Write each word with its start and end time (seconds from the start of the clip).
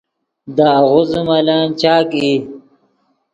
دے 0.55 0.63
آغوزے 0.77 1.21
ملن 1.27 1.63
چاک 1.79 2.09
ای 2.21 2.33